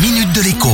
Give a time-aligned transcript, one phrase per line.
[0.00, 0.68] minute de l'écho.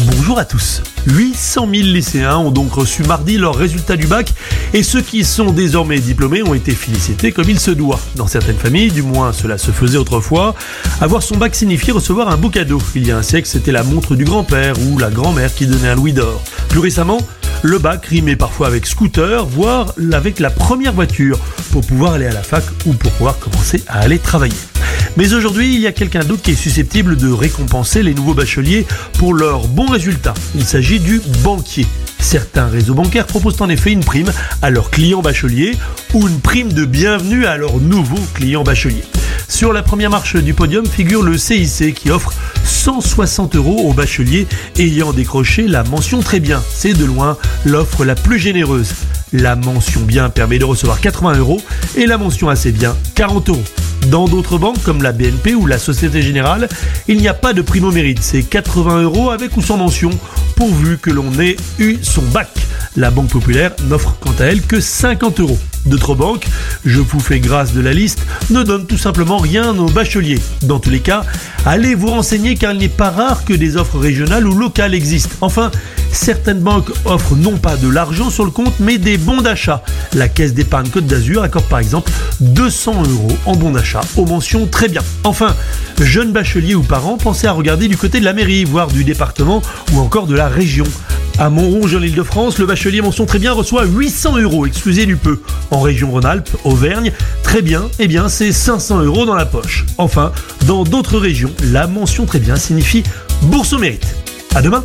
[0.00, 0.82] Bonjour à tous.
[1.06, 4.34] 800 000 lycéens ont donc reçu mardi leurs résultats du bac
[4.74, 7.98] et ceux qui sont désormais diplômés ont été félicités comme il se doit.
[8.16, 10.54] Dans certaines familles, du moins cela se faisait autrefois,
[11.00, 12.82] avoir son bac signifiait recevoir un beau cadeau.
[12.94, 15.88] Il y a un siècle, c'était la montre du grand-père ou la grand-mère qui donnait
[15.88, 16.42] un louis d'or.
[16.68, 17.20] Plus récemment,
[17.62, 21.38] le bac rimait parfois avec scooter, voire avec la première voiture
[21.72, 24.69] pour pouvoir aller à la fac ou pour pouvoir commencer à aller travailler.
[25.16, 28.86] Mais aujourd'hui, il y a quelqu'un d'autre qui est susceptible de récompenser les nouveaux bacheliers
[29.18, 30.34] pour leurs bons résultats.
[30.54, 31.86] Il s'agit du banquier.
[32.20, 35.76] Certains réseaux bancaires proposent en effet une prime à leurs clients bacheliers
[36.14, 39.04] ou une prime de bienvenue à leurs nouveaux clients bacheliers.
[39.48, 42.32] Sur la première marche du podium figure le CIC qui offre
[42.64, 44.46] 160 euros aux bacheliers
[44.78, 46.62] ayant décroché la mention très bien.
[46.72, 48.92] C'est de loin l'offre la plus généreuse.
[49.32, 51.60] La mention bien permet de recevoir 80 euros
[51.96, 53.64] et la mention assez bien 40 euros.
[54.10, 56.68] Dans d'autres banques comme la BNP ou la Société Générale,
[57.06, 60.10] il n'y a pas de primo mérite, c'est 80 euros avec ou sans mention,
[60.56, 62.48] pourvu que l'on ait eu son bac.
[62.96, 65.58] La Banque Populaire n'offre quant à elle que 50 euros.
[65.86, 66.46] D'autres banques,
[66.84, 70.40] je vous fais grâce de la liste, ne donnent tout simplement rien aux bacheliers.
[70.62, 71.22] Dans tous les cas,
[71.64, 75.36] allez vous renseigner car il n'est pas rare que des offres régionales ou locales existent.
[75.40, 75.70] Enfin,
[76.12, 79.82] certaines banques offrent non pas de l'argent sur le compte, mais des bons d'achat.
[80.14, 84.66] La Caisse d'épargne Côte d'Azur accorde par exemple 200 euros en bons d'achat aux mentions
[84.66, 85.02] très bien.
[85.24, 85.54] Enfin,
[86.00, 89.62] jeunes bacheliers ou parents, pensez à regarder du côté de la mairie, voire du département
[89.92, 90.84] ou encore de la région.
[91.38, 95.40] À Montrouge, en Ile-de-France, le bachelier mention très bien reçoit 800 euros, excusez du peu.
[95.70, 99.86] En région Rhône-Alpes, Auvergne, très bien, eh bien c'est 500 euros dans la poche.
[99.96, 100.32] Enfin,
[100.66, 103.04] dans d'autres régions, la mention très bien signifie
[103.42, 104.06] bourse au mérite.
[104.54, 104.84] À demain